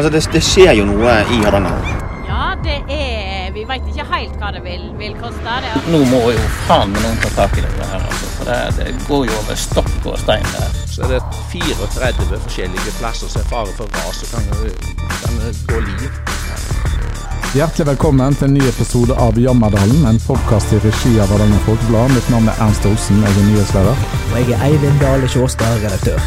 [0.00, 1.88] Altså, det, det skjer jo noe i Hardanger.
[2.24, 5.42] Ja, det er Vi veit ikke helt hva det vil, vil koste.
[5.44, 8.28] Det er Nå må jo faen meg noen ta tak i det her, altså.
[8.38, 10.78] For det, det går jo over stokk og stein der.
[10.88, 11.18] Så er det
[11.52, 14.48] 34 forskjellige plasser som er fare for ras og kan,
[15.20, 15.36] kan
[15.68, 16.06] gå liv.
[17.52, 22.14] Hjertelig velkommen til en ny episode av Jammerdalen, en podkast i regi av Hardanger Folkeblad.
[22.14, 24.06] Mitt navn er Ernst Olsen, jeg er nyhetsleder.
[24.30, 26.24] Og jeg er Eivind Dale Sjåstad, redaktør.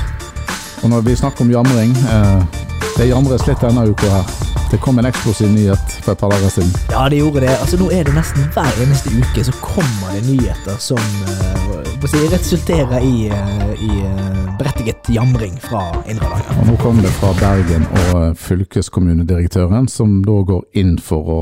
[0.83, 2.61] Og når vi snakker om jamring, eh,
[2.97, 4.33] det jamres litt denne uka her.
[4.71, 6.71] Det kom en eksplosiv nyhet for et par dager siden.
[6.91, 7.51] Ja, det gjorde det.
[7.61, 12.21] Altså, nå er det nesten hver eneste uke så kommer det nyheter som uh, si,
[12.31, 16.61] resulterer i, uh, i uh, berettiget jamring fra Indre Hardanger.
[16.63, 21.39] Og Nå kom det fra Bergen og fylkeskommunedirektøren, som da går inn for å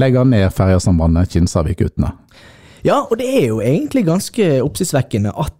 [0.00, 2.14] legge ned ferjesambandet Kinsarvik-Utne.
[2.84, 5.56] Ja, og det er jo egentlig ganske oppsiktsvekkende at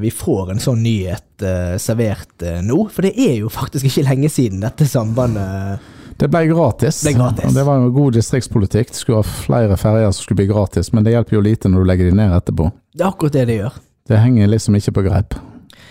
[0.00, 1.44] vi får en sånn nyhet
[1.78, 2.78] servert nå.
[2.90, 5.84] For det er jo faktisk ikke lenge siden dette sambandet
[6.16, 7.00] det ble gratis.
[7.02, 7.54] Det, gratis.
[7.54, 8.92] det var jo god distriktspolitikk.
[8.92, 11.82] Det skulle ha flere ferjer som skulle bli gratis, men det hjelper jo lite når
[11.82, 12.68] du legger de ned etterpå.
[12.94, 13.82] Det er akkurat det det gjør.
[14.08, 15.34] Det henger liksom ikke på greip.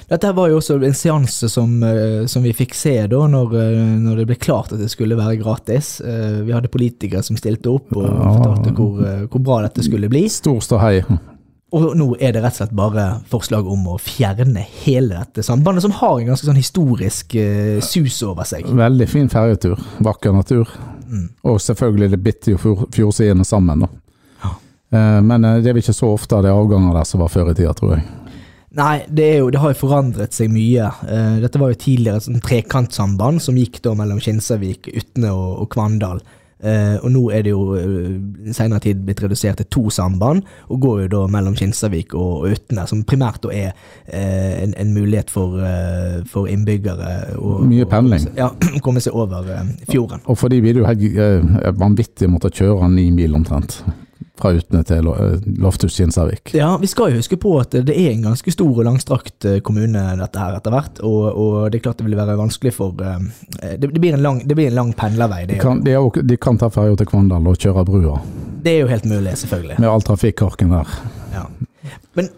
[0.08, 3.84] Dette var jo også en seanse som, eh, som vi fikk se da når, eh,
[4.04, 5.96] når, det ble klart at det skulle være gratis.
[6.02, 10.28] Eh, vi hadde politikere som stilte opp og fortalte hvor, hvor bra dette skulle bli.
[10.32, 11.02] Stor ståhei.
[11.74, 15.82] Og nå er det rett og slett bare forslag om å fjerne hele dette sambandet,
[15.82, 18.68] som har en ganske sånn historisk uh, sus over seg.
[18.78, 19.82] Veldig fin ferjetur.
[20.06, 20.70] Vakker natur.
[21.08, 21.32] Mm.
[21.50, 23.90] Og selvfølgelig det bitter jo fjordsidene sammen, da.
[24.44, 24.52] Ja.
[24.94, 27.34] Uh, men uh, det er vel ikke så ofte det er avganger der som var
[27.34, 28.06] før i tida, tror jeg.
[28.78, 30.88] Nei, det, jo, det, har jo forandret seg mye.
[31.42, 35.68] dette var jo tidligere et sånn trekantsamband som gikk da mellom Kinsarvik, Utne og, og
[35.74, 36.24] Kvandal.
[36.64, 40.80] Uh, og nå er det jo uh, senere tid blitt redusert til to samband, og
[40.84, 44.94] går jo da mellom Kinsarvik og, og Utne, som primært da er uh, en, en,
[44.94, 45.58] mulighet for,
[46.30, 48.30] for innbyggere å Mye pendling.
[48.40, 48.52] Ja,
[48.86, 49.44] komme seg over
[49.90, 50.24] fjorden.
[50.24, 53.82] Og, for de blir det jo helt vanvittig måtte kjøre ni mil omtrent
[54.40, 56.54] fra Utne til eh, Loftus Kinsarvik.
[56.58, 59.60] Ja, vi skal jo huske på at det er en ganske stor og langstrakt eh,
[59.66, 61.02] kommune dette her etter hvert.
[61.06, 63.28] Og, og det er klart det vil være vanskelig for eh,
[63.78, 65.44] Det, det blir, en lang, det blir en lang pendlervei.
[65.50, 68.20] De kan, de, er, de kan ta ferja til Kvandal og kjøre brua.
[68.64, 69.80] Det er jo helt mulig, selvfølgelig.
[69.84, 70.98] Med all trafikkorken der.
[71.34, 71.48] Ja.
[72.18, 72.30] Men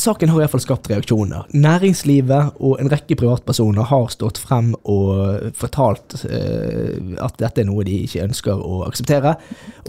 [0.00, 1.50] Saken har iallfall skapt reaksjoner.
[1.52, 7.84] Næringslivet og en rekke privatpersoner har stått frem og fortalt eh, at dette er noe
[7.84, 9.34] de ikke ønsker å akseptere.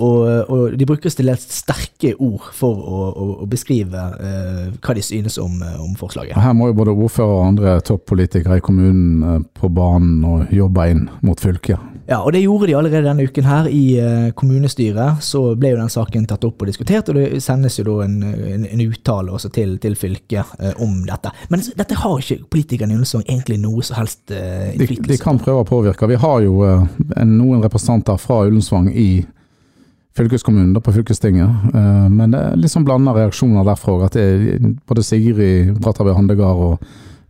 [0.04, 5.06] Og, og de bruker til sterke ord for å, å, å beskrive eh, hva de
[5.06, 6.36] synes om, om, forslaget.
[6.36, 10.90] Her må jo både ordfører og andre toppolitikere i kommunen eh, på banen og jobbe
[10.92, 11.93] inn mot fylket.
[12.06, 13.68] Ja, og det gjorde de allerede denne uken her.
[13.72, 17.80] I uh, kommunestyret så ble jo den saken tatt opp og diskutert, og det sendes
[17.80, 21.32] jo da en, en, en uttale også til, til fylket uh, om dette.
[21.54, 25.22] Men dette har ikke politikerne i Ullensvang egentlig noe som helst uh, innflytelse de, de,
[25.22, 26.10] kan prøve å påvirke.
[26.12, 26.60] Vi har jo
[27.24, 29.24] noen representanter fra Ullensvang i
[30.14, 33.96] fylkeskommunen, da på fylkestinget, men det er litt sånn blanda reaksjoner derfra.
[34.06, 36.84] at det Både Sigrid Brattaberg Handegard og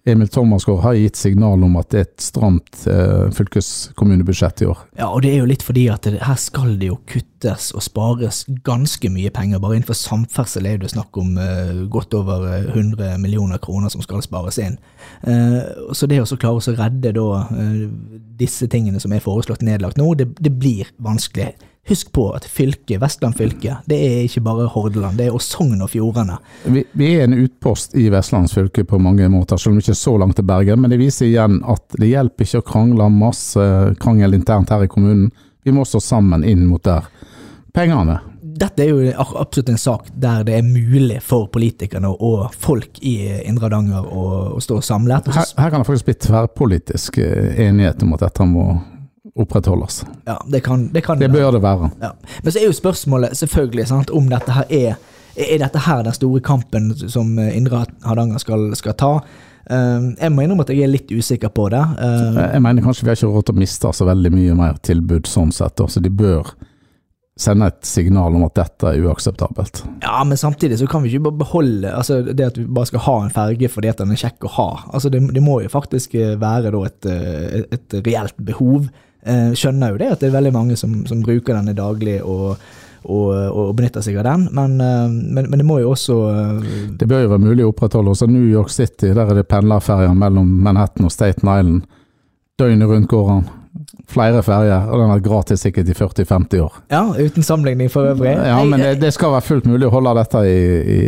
[0.06, 4.81] Emil Thomasgaard har gitt signal om at det er et stramt eh, fylkeskommunebudsjett i år.
[5.00, 7.86] Ja, og det er jo litt fordi at det, her skal det jo kuttes og
[7.86, 9.62] spares ganske mye penger.
[9.63, 14.03] Bare innenfor samferdsel er det snakk om eh, godt over 100 eh, millioner kroner som
[14.03, 14.75] skal spares inn.
[15.24, 15.62] Eh,
[15.96, 17.86] så det å klare å redde da eh,
[18.44, 21.53] disse tingene som er foreslått nedlagt nå, det, det blir vanskelig.
[21.88, 25.81] Husk på at fylket, Vestland fylke, det er ikke bare Hordaland, det er også Sogn
[25.83, 26.38] og Fjordane.
[26.63, 29.91] Vi, vi, er en utpost i Vestlands fylke på mange måter, selv om vi ikke
[29.97, 30.79] er så langt til Bergen.
[30.79, 33.66] Men det viser igjen at det hjelper ikke å krangle masse
[33.99, 35.27] krangel internt her i kommunen.
[35.63, 37.09] Vi må stå sammen inn mot der.
[37.75, 38.21] Pengene.
[38.53, 39.11] Dette er jo
[39.41, 44.25] absolutt en sak der det er mulig for politikerne og folk i Indre Hardanger å,
[44.53, 45.27] å, stå samlet.
[45.35, 48.67] Her, her kan det faktisk bli tverrpolitisk eh, enighet om at dette må
[49.39, 50.03] opprettholdes.
[50.27, 51.89] Ja, det kan det, kan det bør det være.
[52.01, 52.11] Ja.
[52.44, 55.01] Men så er jo spørsmålet selvfølgelig sant, om dette her er
[55.33, 59.16] Er dette her den store kampen som Indre Hardanger skal, skal ta?
[59.63, 61.81] Uh, jeg må innrømme at jeg er litt usikker på det.
[61.97, 64.77] Uh, jeg mener kanskje vi har ikke råd til å miste så veldig mye mer
[64.83, 66.51] tilbud sånn sett, så de bør
[67.39, 69.81] sende et signal om at dette er uakseptabelt.
[70.03, 73.06] Ja, men samtidig så kan vi ikke bare beholde altså det at vi bare skal
[73.07, 74.68] ha en ferge fordi at den er kjekk å ha.
[74.94, 78.91] Altså det, det må jo faktisk være et, et, et reelt behov.
[79.25, 82.60] Eh, skjønner jo det at det er veldig mange som, som bruker denne daglig og,
[83.04, 86.70] og, og, benytter seg av den, men, eh, men, men, det må jo også eh,
[87.00, 88.12] Det bør jo være mulig å opprettholde.
[88.12, 91.86] Også New York City, der er det pendlerferjer mellom Manhattan og Staten Island.
[92.60, 93.52] Døgnet rundt går han.
[94.14, 96.75] Flere ferjer, og den har vært gratis sikkert i 40-50 år.
[96.92, 98.36] Ja, uten sammenligning for øvrig.
[98.36, 100.60] Ja, men det, det, skal være fullt mulig å holde dette i,
[100.94, 101.00] i,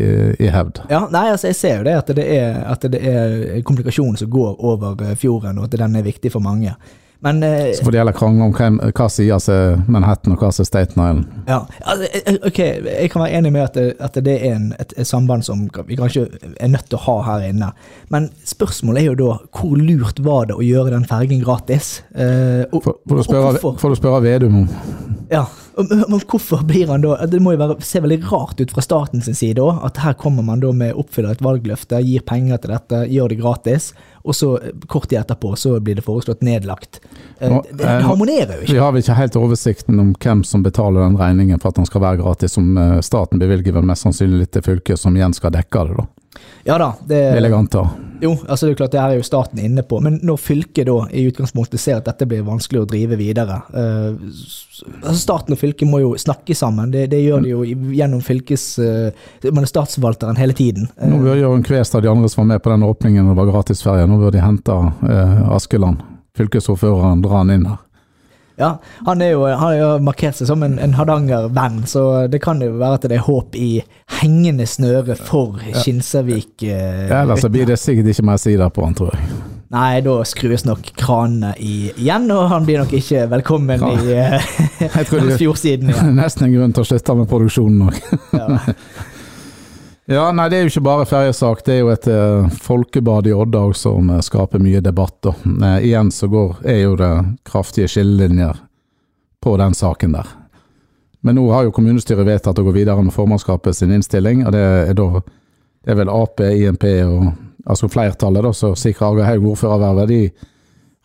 [0.48, 0.86] i hevd.
[0.90, 4.32] Ja, nei, altså jeg ser jo det at det er, at det er komplikasjonen som
[4.32, 6.74] går over fjorden, og at den er viktig for mange.
[7.26, 10.52] Men eh, Så får de heller krangle om hvem, hva sier seg Manhattan og hva
[10.54, 11.24] sier er Staten Island.
[11.50, 14.68] Ja, altså, eh, ok, jeg kan være enig med at det, at det er en,
[14.80, 16.28] et, et samband som vi kanskje
[16.62, 17.72] er nødt til å ha her inne.
[18.14, 21.96] Men spørsmålet er jo da, hvor lurt var det å gjøre den fergen gratis?
[22.14, 23.80] Eh, og, Får får du og spørre, hvorfor?
[23.82, 24.70] får du spørre Vedum om
[25.30, 25.46] Ja,
[25.78, 29.30] men hvorfor blir han da Det må jo være, se veldig rart ut fra statens
[29.40, 33.02] side òg, at her kommer man da med oppfyller et valgløfte, gir penger til dette,
[33.12, 33.90] gjør det gratis,
[34.24, 37.02] og så eh, kort tid etterpå så blir det foreslått nedlagt.
[37.40, 38.74] Eh, Nå, det, det eh, harmonerer jo ikke.
[38.74, 41.90] Vi har vel ikke helt oversikten om hvem som betaler den regningen for at den
[41.90, 42.76] skal være gratis, som
[43.06, 46.08] staten bevilger vel mest sannsynlig litt til fylket, som igjen skal dekke det, da.
[46.66, 47.86] Ja da, det, Vil jeg anta.
[48.22, 50.96] Jo, altså det er klart det er jo staten inne på, men når fylket da
[51.12, 54.16] i utgangspunktet ser at dette blir vanskelig å drive videre uh,
[55.02, 57.64] altså Staten og fylket må jo snakke sammen, det, det gjør de jo
[57.96, 58.68] gjennom fylkes...
[58.80, 59.10] Uh,
[59.46, 60.90] er statsforvalteren hele tiden.
[61.00, 63.38] Uh, Nå bør Jørgen Kvestad og de andre som var med på den åpningen det
[63.40, 64.76] var gratisferie, nå bør de hente
[65.56, 66.04] Askeland,
[66.38, 67.82] fylkesordføreren, dra han inn her.
[68.58, 68.70] Ja,
[69.06, 72.62] han, er jo, han har jo markert seg som en, en Hardanger-venn, så det kan
[72.64, 73.82] jo være at det er håp i
[74.22, 76.64] hengende snøre for Kinsarvik.
[76.64, 79.28] eh, Ja, Ellers så blir det sikkert ikke mer sider på han, tror jeg.
[79.76, 83.92] Nei, da skrus nok kranene igjen, og han blir nok ikke velkommen Ja.
[83.92, 84.14] i
[84.86, 86.16] eh, fjordsiden igjen.
[86.22, 88.00] nesten en grunn til å slutte med produksjonen òg.
[90.06, 90.32] Ja.
[90.32, 91.64] Nei, det er jo ikke bare ferjesak.
[91.66, 95.26] Det er jo et eh, folkebad i Odda som eh, skaper mye debatt.
[95.26, 97.12] Eh, igjen så går, er jo det
[97.48, 98.60] kraftige skillelinjer
[99.42, 100.30] på den saken der.
[101.26, 104.62] Men nå har jo kommunestyret vedtatt å gå videre med formannskapet sin innstilling, og det
[104.62, 105.24] er da
[105.86, 107.26] det er vel Ap, INP og
[107.66, 110.10] altså flertallet da, som sikrer Aga Haug ordførervervet.
[110.10, 110.55] De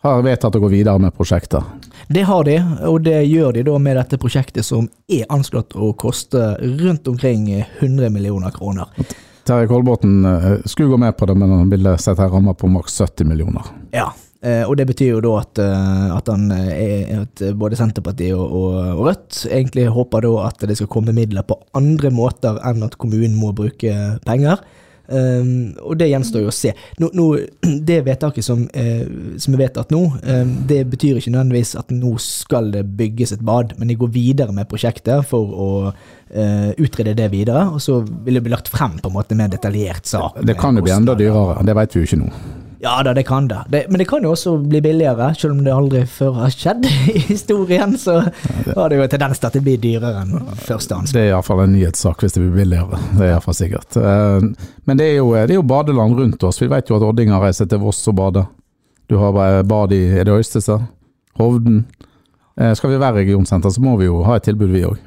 [0.01, 1.89] har vedtatt å gå videre med prosjektet.
[2.11, 2.57] Det har de,
[2.89, 7.47] og det gjør de da med dette prosjektet som er anslått å koste rundt omkring
[7.61, 8.89] 100 millioner kroner.
[9.47, 12.69] Terje Kolbotn eh, skulle gå med på det, men han ville sette en ramme på
[12.69, 13.71] maks 70 millioner.
[13.93, 14.11] Ja,
[14.41, 18.53] eh, og det betyr jo da at, eh, at, han er, at både Senterpartiet og,
[18.53, 22.97] og Rødt egentlig håper da at det skal komme midler på andre måter enn at
[23.01, 24.61] kommunen må bruke penger.
[25.11, 26.71] Um, og det gjenstår jo å se.
[27.01, 27.25] Nå, nå,
[27.89, 32.15] det vedtaket som, uh, som er vedtatt nå, um, det betyr ikke nødvendigvis at nå
[32.23, 37.17] skal det bygges et bad, men de går videre med prosjektet for å uh, utrede
[37.17, 40.39] det videre, og så vil det bli lagt frem på en måte mer detaljert sak.
[40.47, 42.33] Det kan jo bli enda dyrere, det vet vi jo ikke nå.
[42.81, 43.59] Ja da, det kan det.
[43.69, 43.83] det.
[43.89, 47.19] Men det kan jo også bli billigere, selv om det aldri før har skjedd i
[47.27, 47.93] historien.
[48.01, 50.33] Så har det jo en tendens til at det blir dyrere enn
[50.65, 51.13] første ansvar.
[51.19, 52.97] Det er iallfall en nyhetssak hvis det blir billigere.
[53.19, 53.99] Det er iallfall sikkert.
[54.01, 54.47] Eh,
[54.89, 56.61] Men det er, jo, det er jo badeland rundt oss.
[56.63, 58.49] Vi vet jo at oddinger reiser til Voss og bader.
[59.11, 60.79] Du har bad i er det Øystese,
[61.37, 61.83] Hovden.
[62.57, 64.97] Eh, Skal vi være regionsenter, så må vi jo ha et tilbud, vi òg.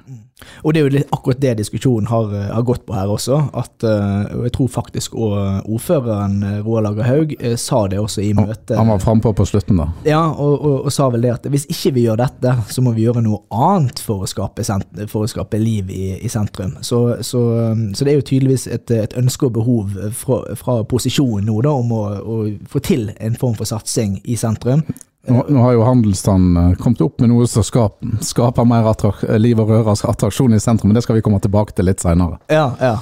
[0.65, 3.37] Og det er jo litt akkurat det diskusjonen har, eh, har gått på her også.
[3.55, 5.37] At, uh, jeg tror faktisk og
[5.71, 8.75] ordføreren eh, Roar Lager Haug sa det også i møtet.
[8.77, 9.89] Han var frampå på slutten, da.
[10.09, 12.97] Ja, og, og, og sa vel det at hvis ikke vi gjør dette, så må
[12.97, 14.67] vi gjøre noe annet for å skape,
[15.07, 16.77] for å skape liv i, i sentrum.
[16.83, 17.45] Så, så,
[17.95, 21.79] så det er jo tydeligvis et, et ønske og behov fra, fra posisjonen nå da,
[21.79, 22.39] om å, å
[22.71, 24.83] få til en form for satsing i sentrum.
[25.27, 28.89] Nå, nå har jo handelsstanden eh, kommet opp med noe som skaper, skaper mer
[29.41, 32.37] liv og røre, attraksjon i sentrum, men det skal vi komme tilbake til litt seinere.
[32.53, 32.99] Ja, ja.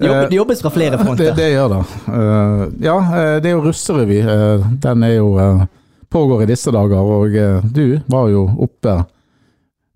[0.00, 1.34] Det jobb- jobbes fra flere fronter.
[1.36, 1.80] det gjør det.
[2.08, 4.20] Eh, ja, eh, det er jo russerevy.
[4.20, 5.64] Eh, den er jo eh,
[6.12, 8.98] pågår i disse dager, og eh, du var jo oppe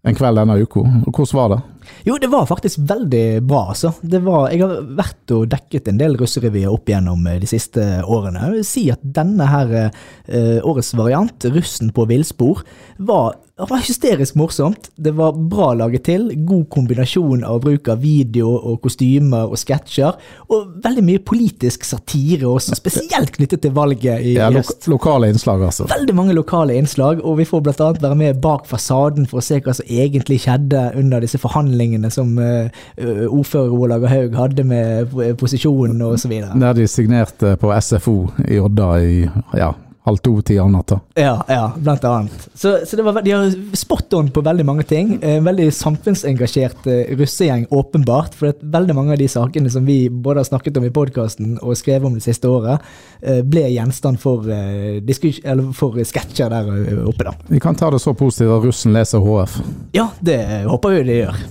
[0.05, 0.83] en kveld denne uka.
[1.09, 1.61] Hvordan var det?
[2.05, 3.93] Jo, det var faktisk veldig bra, altså.
[4.03, 7.85] Det var, jeg har vært og dekket en del russerevyer opp gjennom eh, de siste
[8.05, 8.43] årene.
[8.45, 12.63] Jeg vil si at denne her eh, årets variant, Russen på villspor,
[13.05, 14.89] var, var hysterisk morsomt.
[14.97, 16.31] Det var bra laget til.
[16.49, 20.17] God kombinasjon av bruk av video og kostymer og sketsjer.
[20.55, 24.89] Og veldig mye politisk satire også, spesielt knyttet til valget i Ja, lo høst.
[24.91, 25.89] lokale innslag, altså.
[25.93, 29.61] Veldig mange lokale innslag, og vi får annet være med bak fasaden for å se
[29.61, 31.74] hva som egentlig skjedde under disse forhandlingene
[32.11, 36.53] som eh, eh, ordfører Olav Haug hadde med eh, posisjonen videre.
[36.61, 39.73] Der de signerte på SFO i Odda i ja,
[40.05, 41.01] halv to-tida om natta.
[41.15, 42.49] Ja, ja, blant annet.
[42.55, 45.15] Så, så det var, de har spot on på veldig mange ting.
[45.25, 48.37] En veldig samfunnsengasjert eh, russegjeng, åpenbart.
[48.37, 51.79] For veldig mange av de sakene som vi både har snakket om i podkasten og
[51.81, 52.85] skrevet om det siste året,
[53.23, 57.33] eh, ble gjenstand for, eh, eller for sketsjer der eh, oppe, da.
[57.49, 59.61] Vi kan ta det så positivt at russen leser HF.
[59.97, 61.45] Ja, det håper vi de gjør.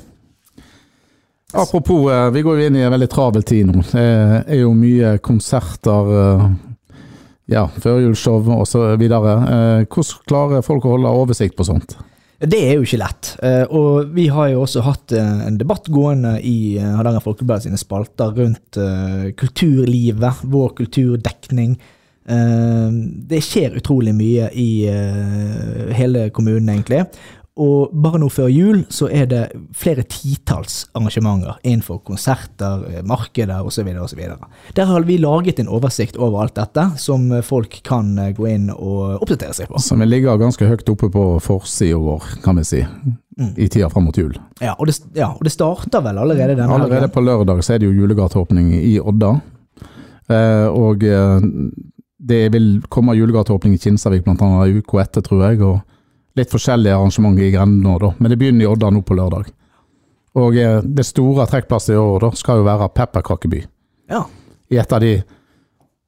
[1.53, 3.83] Apropos, eh, vi går jo inn i en veldig travel tid nå.
[3.91, 4.05] Det
[4.55, 6.47] er jo mye konserter, eh,
[7.53, 8.41] ja, førjulsshow
[8.97, 9.35] videre.
[9.53, 11.95] Eh, Hvordan klarer folk å holde oversikt på sånt?
[12.43, 13.27] Det er jo ikke lett.
[13.71, 18.75] Og vi har jo også hatt en debatt gående i Hardanger Folkeblad sine spalter rundt
[19.39, 21.77] kulturlivet, vår kulturdekning.
[22.27, 24.83] Det skjer utrolig mye i
[25.95, 27.05] hele kommunen, egentlig.
[27.61, 29.41] Og bare nå før jul så er det
[29.77, 33.91] flere titalls arrangementer innenfor konserter, eh, markeder osv.
[34.01, 34.21] osv.
[34.73, 38.71] Der har vi laget en oversikt over alt dette, som folk kan eh, gå inn
[38.73, 39.77] og oppdatere seg på.
[39.85, 42.81] Som ligger ganske høyt oppe på forsida vår, kan vi si,
[43.57, 44.33] i tida fram mot jul.
[44.57, 47.13] Ja, og det, ja, og det starter vel allerede denne Allerede helgen.
[47.13, 49.35] på lørdag så er det jo julegateåpning i Odda.
[50.33, 51.41] Eh, og eh,
[52.17, 55.61] det vil komme julegateåpning i Kinsarvik en uke etter, tror jeg.
[55.61, 55.81] og
[56.35, 58.13] litt forskjellige arrangementer i grendene nå, da.
[58.17, 59.51] Men det begynner i Odda nå på lørdag.
[60.41, 63.63] Og eh, det store trekkplasset i år da, skal jo være Pepperkakeby.
[64.09, 64.25] Ja.
[64.73, 65.15] I et av de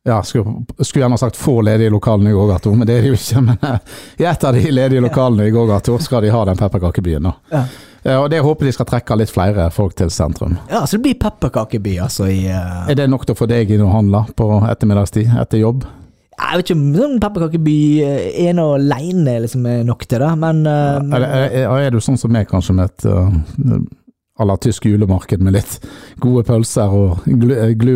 [0.06, 3.18] ja, skulle, skulle gjerne sagt få ledige lokalene i Gågato, men det er det jo
[3.18, 3.42] ikke.
[3.50, 7.30] Men eh, i et av de ledige lokalene i Gågato skal de ha den pepperkakebyen.
[7.30, 7.36] da.
[7.52, 7.66] Ja.
[8.06, 10.58] Eh, og det håper de skal trekke litt flere folk til sentrum.
[10.70, 12.86] ja, så det blir pepperkakeby, altså, i uh...
[12.90, 15.86] Er det nok til å få deg inn og handle på ettermiddagstid etter jobb?
[16.36, 20.32] Jeg vet ikke om sånn pepperkakeby eh, ene og aleine liksom er nok til det,
[20.42, 23.80] men eh, Eller er, er, er du sånn som meg, kanskje, med et uh,
[24.36, 25.78] à la tysk julemarked med litt
[26.20, 27.54] gode pølser og glu,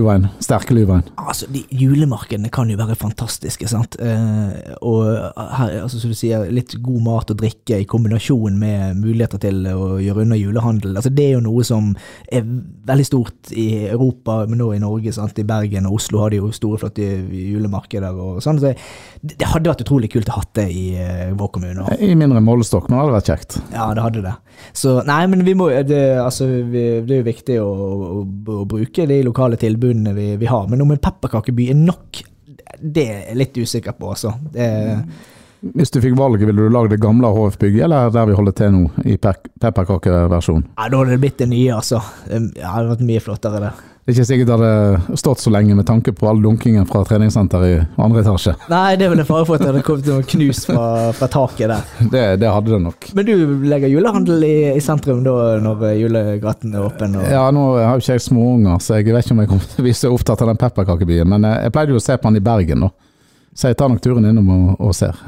[0.07, 1.03] eh, sterk gluvein?
[1.19, 3.97] Altså, de Julemarkedene kan jo være fantastiske, sant.
[3.99, 5.03] Eh, og
[5.35, 9.67] her, altså, som du sier, litt god mat og drikke i kombinasjon med muligheter til
[9.67, 10.95] å gjøre unna julehandel.
[10.95, 11.91] Altså, det er jo noe som
[12.31, 12.47] er
[12.87, 15.11] veldig stort i Europa, men nå i Norge.
[15.15, 15.39] Sant?
[15.39, 18.61] I Bergen og Oslo har de jo store, flotte julemarkeder og sånn.
[18.63, 18.71] Så
[19.19, 21.99] det, hadde vært utrolig kult å ha det i eh, vår kommune.
[21.99, 23.59] I mindre målestokk, men det hadde vært kjekt.
[23.75, 24.37] Ja, det hadde det.
[24.75, 25.99] Så nei, men vi må, det,
[26.29, 28.21] altså, vi, det er jo viktig å, å,
[28.59, 30.69] å bruke de lokale tilbudene vi, vi har.
[30.71, 32.21] Men om en pepperkakeby er nok,
[32.79, 34.33] det er jeg litt usikker på, altså.
[34.53, 34.69] Det,
[35.75, 38.75] Hvis du fikk valget, ville du lagd det gamle HF-bygget, eller der vi holder til
[38.75, 40.65] nå, i pepperkakeversjon?
[40.71, 42.01] ja, da hadde det blitt det nye, altså.
[42.29, 43.88] Ja, det hadde vært mye flottere, det.
[44.03, 47.03] Det er ikke sikkert det hadde stått så lenge med tanke på all dunkingen fra
[47.05, 48.55] treningssenteret i andre etasje.
[48.71, 50.85] Nei, det er vel en fare for at det hadde kommet noe knus fra,
[51.17, 51.83] fra taket der.
[52.13, 53.09] Det, det hadde det nok.
[53.13, 53.33] Men du
[53.69, 57.19] legger julehandel i, i sentrum da, når julegaten er åpen?
[57.19, 57.27] Og...
[57.29, 59.83] Ja, nå har jo ikke jeg småunger, så jeg vet ikke om jeg kommer til
[59.83, 61.29] å bli så opptatt av den pepperkakebyen.
[61.29, 62.91] Men eh, jeg pleide jo å se på den i Bergen, da.
[63.53, 65.21] Så jeg tar nok turen innom og, og ser.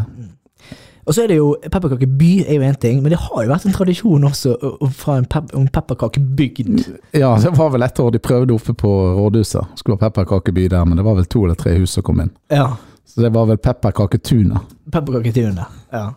[1.05, 3.65] Og så er det jo, Pepperkakeby er jo én ting, men det har jo vært
[3.65, 4.55] en tradisjon også
[4.93, 6.69] fra en, pep, en pepperkakebygd.
[7.17, 9.73] Ja, det var vel et år de prøvde oppe på rådhuset.
[9.81, 12.33] Skulle ha pepperkakeby der, men det var vel to eller tre hus som kom inn.
[12.53, 12.75] Ja.
[13.05, 14.75] Så det var vel pepperkaketunet.
[14.91, 15.79] Pepperkaketunet.
[15.91, 16.11] Ja.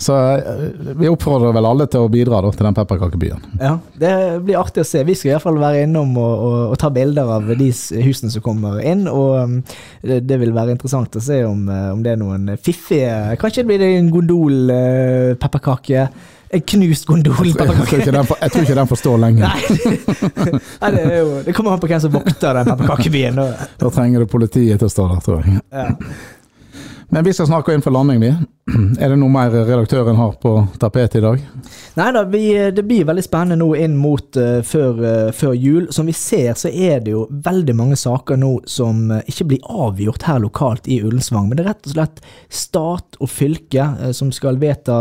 [0.00, 0.62] Så eh,
[0.96, 3.42] vi oppfordrer vel alle til å bidra da, til den pepperkakebyen.
[3.60, 3.74] ja.
[4.00, 4.12] Det
[4.46, 5.02] blir artig å se.
[5.04, 7.68] Vi skal i hvert fall være innom og, og, og ta bilder av de
[8.00, 9.04] husene som kommer inn.
[9.10, 9.58] Og um,
[10.02, 13.66] det, det vil være interessant å se om, eh, om det er noen fiffige Kanskje
[13.68, 15.36] blir det en gondol eh.
[16.50, 19.46] En knust gondol Jeg får- jeg tror ikke den får stå lenge.
[19.46, 23.38] Nei, det, nei det, jo, det kommer an på hvem som vokter den pepperkakebyen.
[23.78, 25.60] Da trenger du politiet til å stå der, tror jeg.
[25.70, 25.84] Ja.
[27.10, 28.32] Men vi skal snakke inn for landing, vi.
[28.70, 31.44] Er det noe mer redaktøren har på tapetet i dag?
[31.98, 35.88] Nei da, det blir veldig spennende nå inn mot uh, før, uh, før jul.
[35.94, 39.70] Som vi ser, så er det jo veldig mange saker nå som uh, ikke blir
[39.70, 41.48] avgjort her lokalt i Ullensvang.
[41.50, 45.00] Men det er rett og slett stat og fylke eh, som skal vedta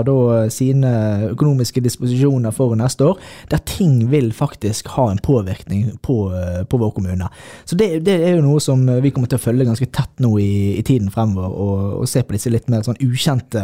[0.54, 0.92] sine
[1.32, 3.20] økonomiske disposisjoner for neste år,
[3.52, 7.30] der ting vil faktisk ha en påvirkning på, eh, på vår kommune.
[7.66, 10.34] Så det, det er jo noe som vi kommer til å følge ganske tett nå
[10.42, 13.59] i, i tiden fremover, og, og se på disse litt mer sånn ukjente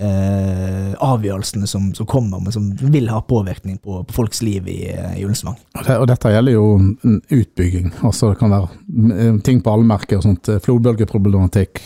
[0.00, 4.78] eh, avgjørelsene som, som kommer, men som vil ha påvirkning på, på folks liv i,
[5.16, 5.56] i Ullensvang.
[5.78, 6.66] Og det- Og dette gjelder jo
[7.40, 7.92] utbygging.
[8.02, 10.48] Altså det kan være mm, ting på allmerket og sånt.
[10.48, 11.82] eh, Flodbølgeproblematikk,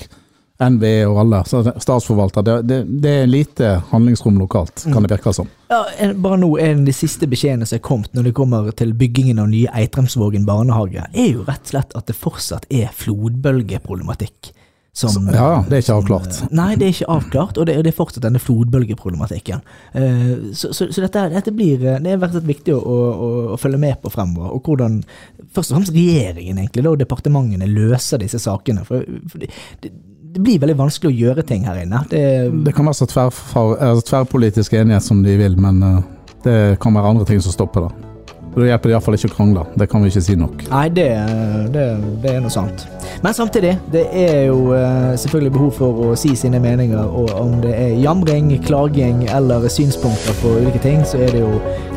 [0.64, 1.40] NVE og alle.
[1.82, 2.44] Statsforvalter.
[2.46, 5.48] Det, det, det er lite handlingsrom lokalt, kan det virke som.
[5.68, 5.80] Ja,
[6.14, 9.40] bare nå En av de siste beskjedene som er kommet når det kommer til byggingen
[9.42, 14.52] av nye Eitremsvågen barnehage, er jo rett og slett at det fortsatt er flodbølgeproblematikk.
[14.94, 16.52] Som, Ja, det er ikke som- avklart.
[16.54, 19.60] Nei, det er ikke avklart, og det, det er fortsatt denne flodbølgeproblematikken.
[19.92, 23.58] Eh, Så, så, så dette, dette blir eh, Det er vært viktig å, å, å
[23.58, 25.00] følge med på fremover, og hvordan
[25.50, 28.86] først og fremst regjeringen egentlig, og departementene løser disse sakene.
[28.86, 29.50] For, for det,
[29.82, 29.90] det,
[30.34, 32.04] blir veldig vanskelig å gjøre ting her inne.
[32.10, 32.24] Det,
[32.64, 36.02] Det kan være så eh, tverrpolitisk enighet som de vil, men eh,
[36.46, 38.13] det kan være andre ting som stopper det.
[38.54, 39.64] Og Da hjelper det iallfall ikke å krangle.
[39.74, 40.66] Det kan vi ikke si nok.
[40.70, 41.08] Nei, det,
[41.74, 41.86] det,
[42.22, 42.86] det er noe sant.
[43.24, 47.56] Men samtidig, det er jo eh, selvfølgelig behov for å si sine meninger, og om
[47.62, 51.50] det er jamring, klaging eller synspunkter på ulike ting, så er det jo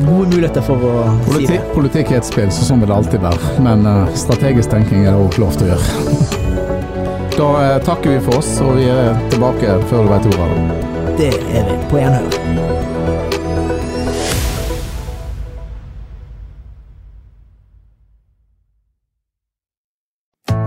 [0.06, 0.94] gode muligheter for å
[1.36, 1.60] si det.
[1.76, 3.54] politikk er et spill, så sånn vil det alltid være.
[3.66, 6.48] Men eh, strategisk tenking er det også lov til å gjøre.
[7.38, 10.50] Da eh, takker vi for oss, og vi er tilbake før du vet ordet.
[11.20, 12.77] Det er vi på gjenhør.